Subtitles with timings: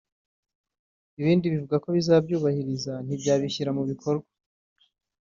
[1.19, 4.27] ibindi bivuga ko bizabyubahiriza ntibyabishyira mu bikorwa